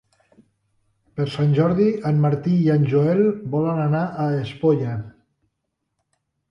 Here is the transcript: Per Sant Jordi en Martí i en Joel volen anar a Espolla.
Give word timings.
Per 1.19 1.27
Sant 1.33 1.51
Jordi 1.59 1.85
en 2.13 2.23
Martí 2.25 2.55
i 2.63 2.73
en 2.77 2.89
Joel 2.95 3.23
volen 3.59 3.83
anar 3.87 4.05
a 4.27 4.27
Espolla. 4.43 4.99